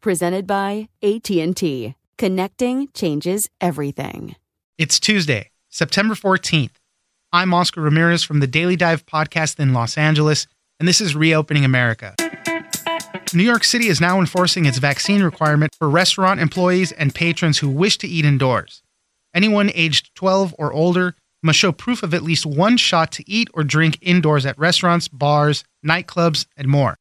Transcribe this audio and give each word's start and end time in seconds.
Presented 0.00 0.46
by 0.46 0.88
AT&T. 1.02 1.94
Connecting 2.18 2.88
changes 2.94 3.50
everything. 3.60 4.36
It's 4.76 5.00
Tuesday, 5.00 5.50
September 5.70 6.14
14th. 6.14 6.70
I'm 7.32 7.52
Oscar 7.52 7.80
Ramirez 7.80 8.22
from 8.22 8.38
the 8.38 8.46
Daily 8.46 8.76
Dive 8.76 9.04
podcast 9.06 9.58
in 9.58 9.72
Los 9.72 9.98
Angeles, 9.98 10.46
and 10.78 10.88
this 10.88 11.00
is 11.00 11.16
Reopening 11.16 11.64
America. 11.64 12.14
New 13.34 13.42
York 13.42 13.64
City 13.64 13.88
is 13.88 14.00
now 14.00 14.20
enforcing 14.20 14.66
its 14.66 14.78
vaccine 14.78 15.22
requirement 15.22 15.74
for 15.74 15.90
restaurant 15.90 16.38
employees 16.40 16.92
and 16.92 17.12
patrons 17.12 17.58
who 17.58 17.68
wish 17.68 17.98
to 17.98 18.06
eat 18.06 18.24
indoors. 18.24 18.82
Anyone 19.34 19.70
aged 19.74 20.14
12 20.14 20.54
or 20.58 20.72
older 20.72 21.16
must 21.42 21.58
show 21.58 21.72
proof 21.72 22.04
of 22.04 22.14
at 22.14 22.22
least 22.22 22.46
one 22.46 22.76
shot 22.76 23.10
to 23.12 23.28
eat 23.28 23.48
or 23.52 23.64
drink 23.64 23.98
indoors 24.00 24.46
at 24.46 24.58
restaurants, 24.58 25.08
bars, 25.08 25.64
nightclubs, 25.84 26.46
and 26.56 26.68
more. 26.68 26.96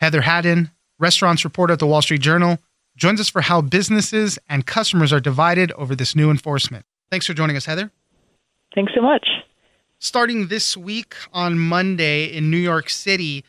Heather 0.00 0.22
Haddon, 0.22 0.70
restaurants 0.98 1.44
reporter 1.44 1.72
at 1.72 1.78
the 1.78 1.86
Wall 1.86 2.02
Street 2.02 2.20
Journal, 2.20 2.58
joins 2.96 3.20
us 3.20 3.28
for 3.28 3.40
how 3.42 3.60
businesses 3.60 4.38
and 4.48 4.66
customers 4.66 5.12
are 5.12 5.20
divided 5.20 5.72
over 5.72 5.94
this 5.94 6.14
new 6.14 6.30
enforcement. 6.30 6.84
Thanks 7.10 7.26
for 7.26 7.34
joining 7.34 7.56
us, 7.56 7.66
Heather. 7.66 7.90
Thanks 8.74 8.92
so 8.94 9.00
much. 9.00 9.26
Starting 9.98 10.48
this 10.48 10.76
week 10.76 11.14
on 11.32 11.58
Monday 11.58 12.24
in 12.24 12.50
New 12.50 12.56
York 12.58 12.90
City, 12.90 13.44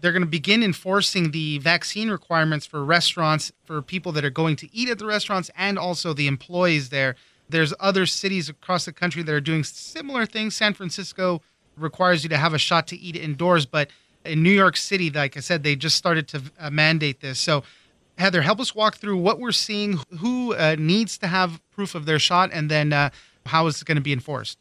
they're 0.00 0.12
going 0.12 0.22
to 0.22 0.28
begin 0.28 0.62
enforcing 0.62 1.32
the 1.32 1.58
vaccine 1.58 2.08
requirements 2.10 2.66
for 2.66 2.84
restaurants 2.84 3.52
for 3.64 3.82
people 3.82 4.12
that 4.12 4.24
are 4.24 4.30
going 4.30 4.56
to 4.56 4.74
eat 4.74 4.88
at 4.88 4.98
the 4.98 5.06
restaurants 5.06 5.50
and 5.56 5.78
also 5.78 6.12
the 6.12 6.26
employees 6.26 6.90
there. 6.90 7.16
There's 7.48 7.74
other 7.80 8.06
cities 8.06 8.48
across 8.48 8.84
the 8.84 8.92
country 8.92 9.22
that 9.22 9.32
are 9.32 9.40
doing 9.40 9.64
similar 9.64 10.26
things. 10.26 10.54
San 10.54 10.74
Francisco 10.74 11.42
requires 11.76 12.22
you 12.22 12.28
to 12.28 12.36
have 12.36 12.54
a 12.54 12.58
shot 12.58 12.86
to 12.88 12.96
eat 12.96 13.16
indoors, 13.16 13.66
but 13.66 13.90
in 14.24 14.42
New 14.42 14.52
York 14.52 14.76
City, 14.76 15.10
like 15.10 15.36
I 15.36 15.40
said, 15.40 15.62
they 15.62 15.76
just 15.76 15.96
started 15.96 16.28
to 16.28 16.42
uh, 16.58 16.70
mandate 16.70 17.20
this. 17.20 17.38
So, 17.38 17.64
Heather, 18.18 18.42
help 18.42 18.60
us 18.60 18.74
walk 18.74 18.96
through 18.96 19.16
what 19.18 19.38
we're 19.38 19.52
seeing, 19.52 20.00
who 20.18 20.54
uh, 20.54 20.76
needs 20.78 21.18
to 21.18 21.26
have 21.26 21.60
proof 21.70 21.94
of 21.94 22.04
their 22.04 22.18
shot, 22.18 22.50
and 22.52 22.70
then 22.70 22.92
uh, 22.92 23.10
how 23.46 23.66
is 23.66 23.80
it 23.80 23.86
going 23.86 23.96
to 23.96 24.02
be 24.02 24.12
enforced? 24.12 24.58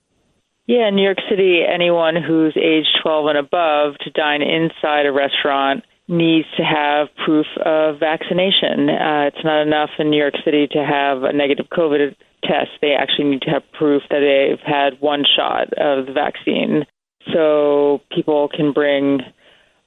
Yeah, 0.67 0.89
in 0.89 0.95
New 0.95 1.03
York 1.03 1.19
City, 1.29 1.61
anyone 1.63 2.15
who's 2.15 2.55
age 2.57 2.85
12 3.01 3.27
and 3.27 3.37
above 3.37 3.95
to 4.01 4.11
dine 4.11 4.41
inside 4.41 5.05
a 5.05 5.13
restaurant 5.13 5.85
needs 6.09 6.47
to 6.57 6.63
have 6.63 7.07
proof 7.25 7.45
of 7.65 7.99
vaccination. 7.99 8.89
Uh, 8.89 9.27
it's 9.31 9.43
not 9.43 9.61
enough 9.61 9.89
in 9.97 10.09
New 10.09 10.17
York 10.17 10.35
City 10.43 10.67
to 10.67 10.83
have 10.83 11.23
a 11.23 11.33
negative 11.33 11.67
COVID 11.71 12.15
test. 12.43 12.71
They 12.81 12.93
actually 12.93 13.29
need 13.29 13.41
to 13.41 13.49
have 13.49 13.63
proof 13.77 14.03
that 14.09 14.19
they've 14.19 14.59
had 14.65 14.99
one 15.01 15.23
shot 15.35 15.73
of 15.73 16.05
the 16.05 16.13
vaccine. 16.13 16.85
So 17.33 18.01
people 18.13 18.49
can 18.49 18.71
bring 18.71 19.19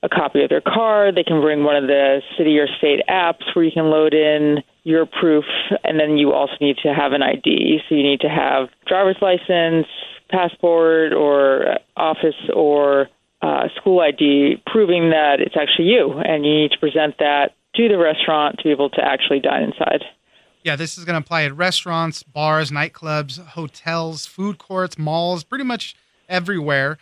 a 0.03 0.09
copy 0.09 0.43
of 0.43 0.49
their 0.49 0.63
card. 0.63 1.15
They 1.15 1.25
can 1.25 1.41
bring 1.41 1.65
one 1.65 1.77
of 1.77 1.87
the 1.87 2.23
city 2.37 2.59
or 2.59 2.67
state 2.79 3.01
apps 3.09 3.55
where 3.55 3.65
you 3.65 3.73
can 3.73 3.91
load 3.91 4.15
in 4.15 4.63
your 4.83 5.07
proof, 5.07 5.45
and 5.85 6.01
then 6.01 6.17
you 6.17 6.33
also 6.33 6.55
need 6.61 6.77
to 6.83 6.95
have 6.95 7.13
an 7.13 7.23
ID. 7.23 7.81
So 7.89 7.95
you 7.95 8.03
need 8.03 8.21
to 8.21 8.29
have 8.29 8.69
driver's 8.87 9.19
license, 9.21 9.87
passport, 10.31 11.13
or 11.13 11.79
office 11.97 12.35
or 12.55 13.09
uh, 13.43 13.69
school 13.77 14.01
ID 14.01 14.63
proving 14.67 15.11
that 15.11 15.37
it's 15.41 15.57
actually 15.57 15.87
you, 15.87 16.13
and 16.13 16.45
you 16.45 16.63
need 16.63 16.71
to 16.73 16.79
present 16.79 17.17
that 17.19 17.53
to 17.75 17.89
the 17.89 17.99
restaurant 17.99 18.57
to 18.59 18.65
be 18.65 18.71
able 18.71 18.91
to 18.91 19.03
actually 19.05 19.41
dine 19.41 19.65
inside. 19.65 20.05
Yeah, 20.63 20.77
this 20.77 20.99
is 20.99 21.05
going 21.05 21.15
to 21.15 21.25
apply 21.25 21.45
at 21.45 21.57
restaurants, 21.57 22.23
bars, 22.23 22.71
nightclubs, 22.71 23.39
hotels, 23.39 24.27
food 24.27 24.59
courts, 24.59 24.99
malls, 24.99 25.43
pretty 25.43 25.65
much 25.65 25.95
everywhere 26.29 26.99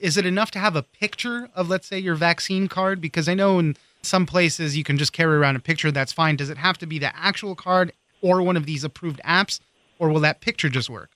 is 0.00 0.16
it 0.16 0.26
enough 0.26 0.50
to 0.52 0.58
have 0.58 0.76
a 0.76 0.82
picture 0.82 1.48
of, 1.54 1.68
let's 1.68 1.86
say, 1.86 1.98
your 1.98 2.14
vaccine 2.14 2.68
card? 2.68 3.00
Because 3.00 3.28
I 3.28 3.34
know 3.34 3.58
in 3.58 3.76
some 4.02 4.26
places 4.26 4.76
you 4.76 4.84
can 4.84 4.96
just 4.98 5.12
carry 5.12 5.36
around 5.36 5.56
a 5.56 5.60
picture, 5.60 5.92
that's 5.92 6.12
fine. 6.12 6.36
Does 6.36 6.50
it 6.50 6.58
have 6.58 6.78
to 6.78 6.86
be 6.86 6.98
the 6.98 7.14
actual 7.16 7.54
card 7.54 7.92
or 8.22 8.42
one 8.42 8.56
of 8.56 8.66
these 8.66 8.84
approved 8.84 9.20
apps, 9.24 9.60
or 9.98 10.10
will 10.10 10.20
that 10.20 10.40
picture 10.40 10.68
just 10.68 10.90
work? 10.90 11.10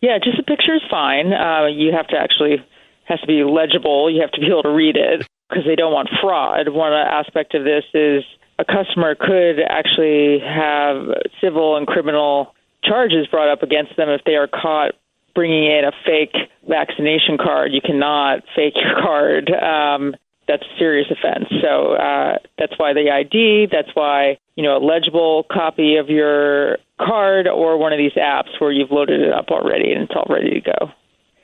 Yeah, 0.00 0.18
just 0.22 0.38
a 0.38 0.42
picture 0.42 0.74
is 0.74 0.82
fine. 0.90 1.32
Uh, 1.32 1.66
you 1.66 1.92
have 1.92 2.06
to 2.08 2.16
actually 2.16 2.64
has 3.04 3.20
to 3.20 3.26
be 3.26 3.42
legible. 3.42 4.10
You 4.10 4.20
have 4.20 4.30
to 4.32 4.40
be 4.40 4.46
able 4.46 4.62
to 4.62 4.70
read 4.70 4.96
it 4.96 5.26
because 5.48 5.64
they 5.66 5.76
don't 5.76 5.92
want 5.92 6.08
fraud. 6.20 6.68
One 6.68 6.92
aspect 6.92 7.54
of 7.54 7.64
this 7.64 7.84
is 7.94 8.22
a 8.58 8.64
customer 8.64 9.14
could 9.14 9.60
actually 9.68 10.40
have 10.40 11.06
civil 11.40 11.76
and 11.76 11.86
criminal 11.86 12.54
charges 12.84 13.26
brought 13.26 13.50
up 13.50 13.62
against 13.62 13.96
them 13.96 14.08
if 14.08 14.22
they 14.24 14.34
are 14.34 14.48
caught 14.48 14.92
bringing 15.38 15.66
in 15.66 15.84
a 15.84 15.92
fake 16.04 16.34
vaccination 16.68 17.38
card. 17.38 17.70
You 17.72 17.80
cannot 17.80 18.40
fake 18.56 18.74
your 18.74 19.00
card. 19.00 19.48
Um, 19.52 20.16
that's 20.48 20.64
a 20.64 20.78
serious 20.80 21.06
offense. 21.12 21.46
So 21.62 21.92
uh, 21.92 22.38
that's 22.58 22.72
why 22.76 22.92
the 22.92 23.08
ID. 23.08 23.68
That's 23.70 23.94
why 23.94 24.38
you 24.56 24.64
know 24.64 24.78
a 24.78 24.82
legible 24.84 25.46
copy 25.48 25.94
of 25.94 26.08
your 26.08 26.78
card 27.00 27.46
or 27.46 27.78
one 27.78 27.92
of 27.92 27.98
these 27.98 28.14
apps 28.14 28.48
where 28.58 28.72
you've 28.72 28.90
loaded 28.90 29.20
it 29.20 29.32
up 29.32 29.50
already 29.50 29.92
and 29.92 30.02
it's 30.02 30.12
all 30.16 30.26
ready 30.28 30.50
to 30.50 30.60
go. 30.60 30.90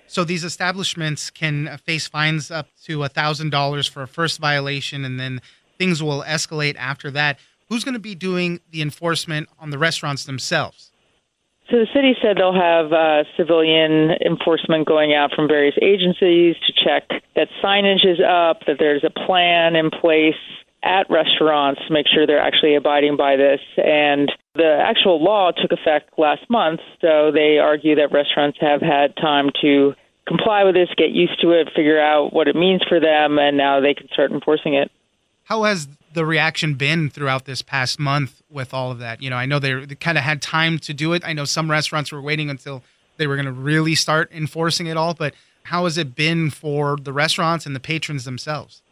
So 0.08 0.24
these 0.24 0.42
establishments 0.42 1.30
can 1.30 1.78
face 1.78 2.08
fines 2.08 2.50
up 2.50 2.70
to 2.86 3.06
thousand 3.06 3.50
dollars 3.50 3.86
for 3.86 4.02
a 4.02 4.08
first 4.08 4.40
violation, 4.40 5.04
and 5.04 5.20
then 5.20 5.40
things 5.78 6.02
will 6.02 6.24
escalate 6.24 6.74
after 6.78 7.12
that. 7.12 7.38
Who's 7.68 7.84
going 7.84 7.94
to 7.94 8.00
be 8.00 8.16
doing 8.16 8.58
the 8.72 8.82
enforcement 8.82 9.48
on 9.60 9.70
the 9.70 9.78
restaurants 9.78 10.24
themselves? 10.24 10.90
So 11.70 11.78
the 11.78 11.86
city 11.94 12.14
said 12.20 12.36
they'll 12.36 12.52
have 12.52 12.92
uh, 12.92 13.24
civilian 13.38 14.12
enforcement 14.20 14.86
going 14.86 15.14
out 15.14 15.32
from 15.34 15.48
various 15.48 15.74
agencies 15.80 16.56
to 16.66 16.72
check 16.84 17.08
that 17.36 17.48
signage 17.62 18.04
is 18.04 18.20
up, 18.20 18.60
that 18.66 18.76
there's 18.78 19.02
a 19.02 19.10
plan 19.10 19.74
in 19.74 19.90
place 19.90 20.36
at 20.82 21.08
restaurants 21.08 21.80
to 21.86 21.92
make 21.92 22.06
sure 22.06 22.26
they're 22.26 22.38
actually 22.38 22.74
abiding 22.74 23.16
by 23.16 23.36
this. 23.36 23.60
And 23.78 24.30
the 24.54 24.78
actual 24.84 25.24
law 25.24 25.50
took 25.50 25.72
effect 25.72 26.18
last 26.18 26.42
month, 26.50 26.80
so 27.00 27.32
they 27.32 27.56
argue 27.58 27.96
that 27.96 28.12
restaurants 28.12 28.58
have 28.60 28.82
had 28.82 29.16
time 29.16 29.48
to 29.62 29.94
comply 30.28 30.64
with 30.64 30.74
this, 30.74 30.88
get 30.96 31.10
used 31.10 31.40
to 31.40 31.52
it, 31.52 31.68
figure 31.74 32.00
out 32.00 32.32
what 32.32 32.48
it 32.48 32.56
means 32.56 32.82
for 32.86 33.00
them, 33.00 33.38
and 33.38 33.56
now 33.56 33.80
they 33.80 33.94
can 33.94 34.08
start 34.12 34.32
enforcing 34.32 34.74
it. 34.74 34.90
How 35.44 35.64
has 35.64 35.88
the 36.14 36.24
reaction 36.24 36.74
been 36.74 37.10
throughout 37.10 37.44
this 37.44 37.60
past 37.62 37.98
month 37.98 38.42
with 38.50 38.72
all 38.72 38.90
of 38.90 38.98
that? 38.98 39.22
You 39.22 39.30
know, 39.30 39.36
I 39.36 39.46
know 39.46 39.58
they, 39.58 39.84
they 39.84 39.94
kind 39.94 40.16
of 40.16 40.24
had 40.24 40.40
time 40.40 40.78
to 40.80 40.94
do 40.94 41.12
it. 41.12 41.22
I 41.24 41.32
know 41.32 41.44
some 41.44 41.70
restaurants 41.70 42.10
were 42.10 42.22
waiting 42.22 42.50
until 42.50 42.82
they 43.18 43.26
were 43.26 43.36
going 43.36 43.46
to 43.46 43.52
really 43.52 43.94
start 43.94 44.32
enforcing 44.32 44.86
it 44.86 44.96
all, 44.96 45.14
but 45.14 45.34
how 45.64 45.84
has 45.84 45.98
it 45.98 46.14
been 46.14 46.50
for 46.50 46.96
the 46.96 47.12
restaurants 47.12 47.66
and 47.66 47.74
the 47.76 47.80
patrons 47.80 48.24
themselves? 48.24 48.82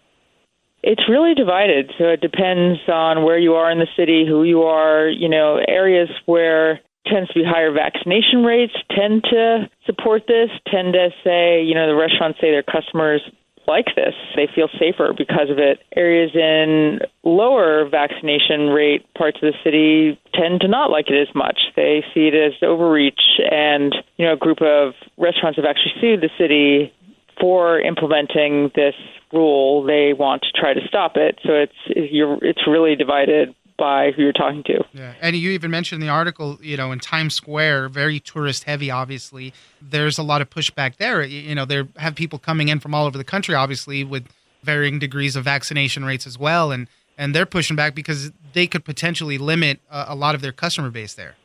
It's 0.83 1.09
really 1.09 1.35
divided. 1.35 1.93
So 1.97 2.05
it 2.05 2.21
depends 2.21 2.81
on 2.89 3.25
where 3.25 3.39
you 3.39 3.55
are 3.55 3.71
in 3.71 3.79
the 3.79 3.87
city, 3.97 4.27
who 4.27 4.43
you 4.43 4.63
are. 4.63 5.09
You 5.09 5.29
know, 5.29 5.61
areas 5.69 6.09
where 6.27 6.81
tends 7.07 7.29
to 7.29 7.35
be 7.35 7.45
higher 7.45 7.73
vaccination 7.73 8.45
rates 8.45 8.75
tend 8.91 9.25
to 9.25 9.69
support 9.87 10.23
this, 10.27 10.51
tend 10.71 10.95
to 10.95 11.11
say, 11.25 11.63
you 11.63 11.75
know, 11.75 11.87
the 11.87 11.95
restaurants 11.95 12.41
say 12.41 12.51
their 12.51 12.63
customers 12.63 13.21
like 13.67 13.87
this. 13.97 14.15
They 14.37 14.49
feel 14.55 14.69
safer 14.79 15.13
because 15.17 15.51
of 15.51 15.59
it. 15.59 15.81
Areas 15.95 16.31
in 16.35 17.01
lower 17.23 17.89
vaccination 17.89 18.69
rate 18.69 19.07
parts 19.15 19.39
of 19.43 19.53
the 19.53 19.59
city 19.65 20.19
tend 20.35 20.61
to 20.63 20.69
not 20.69 20.91
like 20.91 21.09
it 21.09 21.29
as 21.29 21.35
much. 21.35 21.59
They 21.77 22.05
see 22.15 22.29
it 22.29 22.35
as 22.35 22.53
overreach 22.63 23.41
and, 23.51 23.95
you 24.17 24.27
know, 24.27 24.35
a 24.35 24.37
group 24.37 24.63
of 24.63 24.95
restaurants 25.17 25.57
have 25.57 25.65
actually 25.65 25.95
sued 26.01 26.21
the 26.21 26.31
city 26.39 26.93
for 27.41 27.81
implementing 27.81 28.71
this 28.75 28.95
rule. 29.33 29.83
They 29.83 30.13
want 30.13 30.43
to 30.43 30.53
try 30.53 30.75
to 30.75 30.81
stop 30.87 31.17
it. 31.17 31.39
So 31.45 31.53
it's 31.53 32.11
you're, 32.13 32.39
it's 32.45 32.67
really 32.67 32.97
divided 32.97 33.55
by 33.77 34.11
who 34.13 34.23
you're 34.23 34.33
talking 34.33 34.63
to. 34.65 34.85
Yeah, 34.93 35.15
and 35.21 35.37
you 35.37 35.51
even 35.51 35.71
mentioned 35.71 36.03
in 36.03 36.07
the 36.07 36.13
article, 36.13 36.59
you 36.61 36.77
know, 36.77 36.93
in 36.93 37.01
Times 37.01 37.35
Square, 37.35 37.89
very 37.91 38.21
tourist 38.21 38.65
heavy. 38.65 38.91
Obviously, 38.91 39.53
there's 39.81 40.19
a 40.19 40.23
lot 40.23 40.43
of 40.43 40.51
pushback 40.51 40.97
there. 40.97 41.23
You 41.23 41.55
know, 41.55 41.65
there 41.65 41.89
have 41.97 42.15
people 42.15 42.39
coming 42.39 42.69
in 42.69 42.81
from 42.81 42.95
all 42.95 43.07
over 43.07 43.19
the 43.19 43.25
country, 43.25 43.55
obviously, 43.55 44.05
with 44.05 44.27
varying 44.63 44.99
degrees 44.99 45.37
of 45.37 45.45
vaccination 45.45 46.05
rates 46.05 46.27
as 46.27 46.39
well, 46.39 46.71
and 46.71 46.89
and 47.19 47.35
they're 47.35 47.47
pushing 47.47 47.77
back 47.77 47.95
because 47.95 48.33
they 48.53 48.67
could 48.67 48.85
potentially 48.85 49.39
limit 49.39 49.81
a, 49.91 50.07
a 50.09 50.15
lot 50.15 50.35
of 50.35 50.41
their 50.41 50.53
customer 50.53 50.91
base 50.91 51.15
there. 51.15 51.37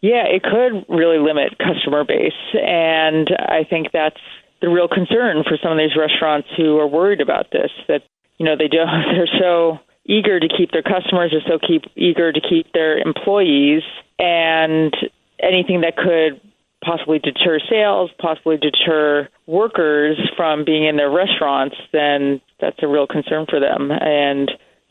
Yeah, 0.00 0.24
it 0.26 0.42
could 0.42 0.86
really 0.88 1.18
limit 1.18 1.58
customer 1.58 2.04
base, 2.04 2.32
and 2.54 3.28
I 3.38 3.64
think 3.68 3.88
that's 3.92 4.20
the 4.62 4.68
real 4.68 4.88
concern 4.88 5.44
for 5.46 5.58
some 5.62 5.72
of 5.72 5.78
these 5.78 5.96
restaurants 5.96 6.48
who 6.56 6.78
are 6.78 6.86
worried 6.86 7.20
about 7.20 7.50
this. 7.52 7.70
That 7.88 8.02
you 8.38 8.46
know 8.46 8.56
they 8.56 8.68
don't. 8.68 8.88
they're 9.14 9.38
so 9.38 9.78
eager 10.10 10.40
to 10.40 10.48
keep 10.48 10.72
their 10.72 10.82
customers, 10.82 11.32
are 11.32 11.40
so 11.48 11.58
keep 11.64 11.84
eager 11.94 12.32
to 12.32 12.40
keep 12.40 12.72
their 12.72 12.98
employees, 12.98 13.82
and 14.18 14.94
anything 15.40 15.82
that 15.82 15.96
could 15.96 16.40
possibly 16.84 17.18
deter 17.18 17.60
sales, 17.70 18.10
possibly 18.18 18.56
deter 18.56 19.28
workers 19.46 20.18
from 20.36 20.64
being 20.64 20.84
in 20.84 20.96
their 20.96 21.10
restaurants, 21.10 21.76
then 21.92 22.40
that's 22.60 22.82
a 22.82 22.88
real 22.88 23.06
concern 23.06 23.46
for 23.48 23.60
them. 23.60 23.90
And 23.92 24.50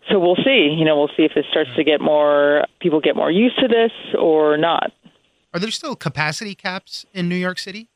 so 0.09 0.19
we'll 0.19 0.37
see. 0.37 0.75
You 0.77 0.85
know, 0.85 0.97
we'll 0.97 1.11
see 1.17 1.23
if 1.23 1.33
it 1.35 1.45
starts 1.49 1.71
to 1.75 1.83
get 1.83 1.99
more 1.99 2.65
people 2.79 3.01
get 3.01 3.15
more 3.15 3.31
used 3.31 3.59
to 3.59 3.67
this 3.67 3.91
or 4.17 4.57
not. 4.57 4.91
Are 5.53 5.59
there 5.59 5.71
still 5.71 5.95
capacity 5.95 6.53
caps 6.55 7.05
in 7.13 7.27
New 7.27 7.35
York 7.35 7.57
City? 7.57 7.89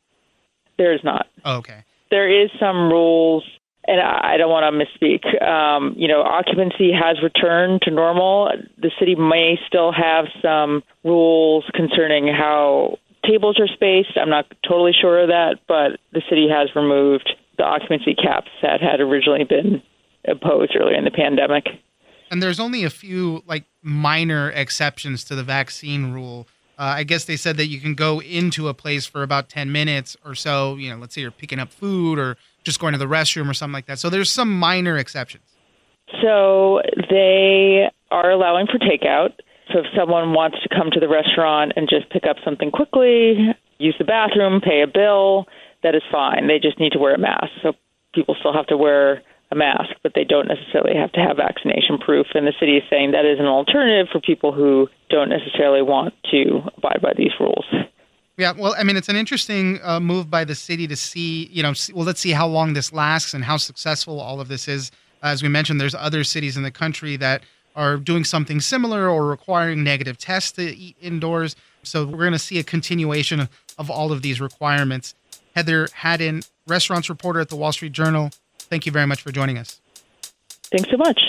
There 0.78 0.94
is 0.94 1.04
not. 1.04 1.28
Oh, 1.46 1.58
okay. 1.58 1.84
There 2.10 2.28
is 2.44 2.50
some 2.60 2.90
rules 2.90 3.44
and 3.86 4.00
I 4.00 4.38
don't 4.38 4.50
want 4.50 4.64
to 4.72 4.86
misspeak. 4.86 5.42
Um, 5.44 5.94
you 5.98 6.08
know, 6.08 6.22
occupancy 6.22 6.92
has 6.92 7.22
returned 7.22 7.82
to 7.84 7.92
normal. 7.92 8.50
The 8.78 8.92
city 9.00 9.16
may 9.16 9.60
still 9.68 9.92
have 9.92 10.26
some 10.42 10.84
rules 11.04 11.66
concerning 11.74 12.28
how 12.28 12.98
tables 13.26 13.60
are 13.60 13.68
spaced. 13.68 14.18
I'm 14.18 14.30
not 14.30 14.46
totally 14.68 14.94
sure 15.00 15.24
of 15.24 15.30
that, 15.30 15.60
but 15.68 16.00
the 16.12 16.22
city 16.30 16.48
has 16.50 16.70
removed 16.76 17.30
the 17.58 17.64
occupancy 17.64 18.16
caps 18.16 18.50
that 18.62 18.82
had 18.82 19.00
originally 19.00 19.44
been 19.44 19.82
imposed 20.24 20.76
earlier 20.80 20.98
in 20.98 21.04
the 21.04 21.12
pandemic. 21.12 21.66
And 22.32 22.42
there's 22.42 22.60
only 22.60 22.84
a 22.84 22.90
few 22.90 23.44
like 23.46 23.66
minor 23.82 24.50
exceptions 24.52 25.24
to 25.26 25.36
the 25.36 25.44
vaccine 25.44 26.14
rule. 26.14 26.48
Uh, 26.80 26.96
I 26.98 27.04
guess 27.04 27.26
they 27.26 27.36
said 27.38 27.58
that 27.58 27.68
you 27.68 27.80
can 27.80 27.94
go 27.94 28.20
into 28.22 28.68
a 28.68 28.74
place 28.74 29.06
for 29.06 29.22
about 29.22 29.50
10 29.50 29.72
minutes 29.72 30.18
or 30.26 30.34
so. 30.34 30.76
You 30.76 30.92
know, 30.92 30.98
let's 30.98 31.14
say 31.14 31.22
you're 31.22 31.32
picking 31.32 31.60
up 31.60 31.72
food 31.72 32.18
or 32.18 32.38
just 32.64 32.80
going 32.80 32.94
to 32.94 33.00
the 33.00 33.06
restroom 33.06 33.50
or 33.50 33.54
something 33.54 33.74
like 33.74 33.86
that. 33.88 34.00
So 34.00 34.10
there's 34.10 34.32
some 34.32 34.58
minor 34.58 34.98
exceptions. 34.98 35.44
So 36.22 36.82
they 37.10 37.90
are 38.12 38.32
allowing 38.32 38.68
for 38.68 38.78
takeout. 38.80 39.34
So 39.72 39.80
if 39.80 39.86
someone 39.98 40.34
wants 40.34 40.58
to 40.62 40.70
come 40.70 40.92
to 40.92 41.00
the 41.00 41.08
restaurant 41.08 41.74
and 41.76 41.88
just 41.90 42.10
pick 42.10 42.24
up 42.30 42.38
something 42.44 42.70
quickly, 42.72 43.56
use 43.80 43.96
the 43.98 44.06
bathroom, 44.06 44.62
pay 44.62 44.82
a 44.82 44.88
bill, 44.88 45.46
that 45.84 45.96
is 45.96 46.04
fine. 46.12 46.48
They 46.48 46.60
just 46.60 46.80
need 46.80 46.92
to 46.94 47.00
wear 47.00 47.16
a 47.16 47.20
mask. 47.20 47.52
So 47.62 47.74
people 48.14 48.36
still 48.40 48.54
have 48.54 48.68
to 48.68 48.78
wear 48.78 49.24
a 49.52 49.56
mask, 49.56 49.96
but 50.02 50.14
they 50.16 50.24
don't 50.24 50.48
necessarily 50.48 50.96
have 50.98 51.12
to 51.14 51.20
have 51.20 51.38
vaccination 51.38 51.98
proof. 51.98 52.28
And 52.34 52.46
the 52.46 52.54
city 52.60 52.78
is 52.78 52.84
saying 52.90 53.12
that 53.12 53.26
is 53.26 53.40
an 53.40 53.46
alternative 53.46 54.08
for 54.12 54.20
people 54.20 54.52
who 54.52 54.88
don't 55.10 55.30
necessarily 55.30 55.82
want 55.82 56.14
to 56.32 56.62
abide 56.78 57.00
by 57.02 57.14
these 57.16 57.32
rules. 57.40 57.66
Yeah, 58.36 58.54
well, 58.58 58.74
I 58.78 58.84
mean, 58.84 58.98
it's 58.98 59.10
an 59.10 59.16
interesting 59.16 59.80
uh, 59.84 60.00
move 60.00 60.30
by 60.30 60.44
the 60.44 60.56
city 60.56 60.88
to 60.88 60.96
see, 60.96 61.46
you 61.52 61.62
know, 61.62 61.74
see, 61.74 61.94
well, 61.94 62.06
let's 62.06 62.20
see 62.20 62.32
how 62.32 62.48
long 62.48 62.74
this 62.74 62.92
lasts 62.92 63.36
and 63.36 63.44
how 63.44 63.58
successful 63.58 64.20
all 64.20 64.42
of 64.42 64.48
this 64.48 64.68
is. 64.68 64.90
As 65.22 65.44
we 65.44 65.50
mentioned, 65.50 65.80
there's 65.80 65.94
other 65.94 66.24
cities 66.24 66.58
in 66.58 66.64
the 66.64 66.72
country 66.72 67.16
that 67.18 67.44
are 67.76 67.98
doing 67.98 68.24
something 68.24 68.60
similar 68.60 69.08
or 69.08 69.28
requiring 69.28 69.84
negative 69.84 70.18
tests 70.18 70.52
to 70.54 70.64
eat 70.64 70.96
indoors. 71.00 71.56
So 71.84 72.06
we're 72.06 72.18
going 72.18 72.34
to 72.34 72.40
see 72.40 72.58
a 72.58 72.64
continuation 72.64 73.48
of 73.78 73.92
all 73.92 74.12
of 74.12 74.24
these 74.24 74.42
requirements. 74.42 75.14
Heather 75.56 75.88
Haddon, 75.94 76.42
restaurants 76.68 77.10
reporter 77.10 77.40
at 77.40 77.50
the 77.50 77.56
Wall 77.56 77.72
Street 77.72 77.92
Journal. 77.92 78.32
Thank 78.58 78.88
you 78.88 78.92
very 78.92 79.06
much 79.06 79.22
for 79.22 79.32
joining 79.32 79.60
us. 79.60 79.80
Thanks 80.72 80.90
so 80.90 80.98
much. 80.98 81.22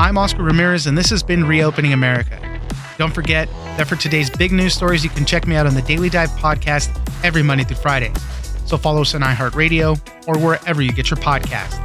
I'm 0.00 0.18
Oscar 0.18 0.42
Ramirez, 0.42 0.88
and 0.88 0.98
this 0.98 1.10
has 1.10 1.22
been 1.22 1.44
Reopening 1.44 1.92
America. 1.92 2.60
Don't 2.98 3.14
forget 3.14 3.48
that 3.80 3.88
for 3.88 3.96
today's 3.96 4.28
big 4.28 4.52
news 4.52 4.74
stories, 4.74 5.02
you 5.02 5.08
can 5.08 5.24
check 5.24 5.46
me 5.46 5.56
out 5.56 5.66
on 5.66 5.72
the 5.72 5.80
Daily 5.80 6.10
Dive 6.10 6.28
podcast 6.32 6.94
every 7.24 7.42
Monday 7.42 7.64
through 7.64 7.78
Friday. 7.78 8.12
So 8.66 8.76
follow 8.76 9.00
us 9.00 9.14
on 9.14 9.22
iHeartRadio 9.22 9.98
or 10.28 10.38
wherever 10.38 10.82
you 10.82 10.92
get 10.92 11.08
your 11.08 11.16
podcast. 11.16 11.78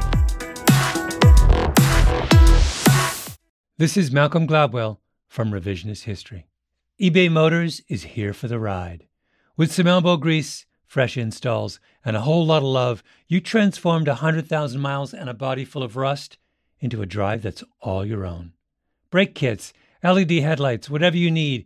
This 3.78 3.96
is 3.96 4.12
Malcolm 4.12 4.46
Gladwell 4.46 4.98
from 5.30 5.52
Revisionist 5.52 6.04
History. 6.04 6.48
eBay 7.02 7.32
Motors 7.32 7.82
is 7.88 8.04
here 8.04 8.34
for 8.34 8.50
the 8.50 8.60
ride. 8.60 9.08
With 9.56 9.72
some 9.72 9.88
elbow 9.88 10.18
grease, 10.18 10.66
fresh 10.86 11.16
installs, 11.16 11.80
and 12.04 12.18
a 12.18 12.22
whole 12.22 12.46
lot 12.46 12.58
of 12.58 12.64
love, 12.64 13.04
you 13.30 13.40
transformed 13.40 14.10
100,000 14.10 14.82
miles 14.82 15.14
and 15.14 15.30
a 15.30 15.34
body 15.34 15.64
full 15.64 15.82
of 15.82 15.96
rust 15.96 16.38
into 16.82 17.02
a 17.02 17.06
drive 17.06 17.42
that's 17.42 17.64
all 17.80 18.06
your 18.06 18.26
own. 18.26 18.52
Brake 19.10 19.34
kits, 19.34 19.72
LED 20.04 20.32
headlights, 20.32 20.90
whatever 20.90 21.16
you 21.16 21.32
need, 21.32 21.66